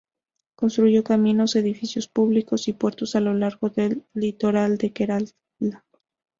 [0.55, 5.29] Construyó caminos, edificios públicos, y puertos a lo largo del litoral de Kerala.